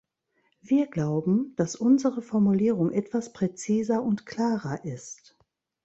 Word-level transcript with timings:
Wir 0.61 0.87
glauben, 0.87 1.53
dass 1.57 1.75
unsere 1.75 2.23
Formulierung 2.23 2.91
etwas 2.91 3.33
präziser 3.33 4.01
und 4.01 4.25
klarer 4.25 4.83
ist. 4.83 5.37